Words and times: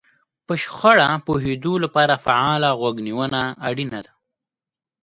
په 0.47 0.53
شخړه 0.63 1.09
پوهېدو 1.25 1.73
لپاره 1.83 2.21
فعاله 2.25 2.69
غوږ 2.79 2.95
نيونه 3.07 3.41
اړينه 3.67 3.99
ده. 4.05 4.13